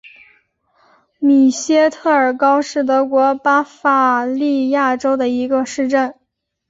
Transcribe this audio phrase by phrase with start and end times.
[1.19, 6.15] 米斯特尔高是德国巴伐利亚州的一个市镇。